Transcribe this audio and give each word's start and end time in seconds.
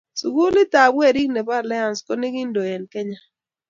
sukulitab 0.19 0.91
werik 0.99 1.27
nebo 1.31 1.51
alliance 1.59 2.01
ko 2.07 2.13
nekintee 2.19 2.71
en 2.77 2.83
kenya 2.91 3.19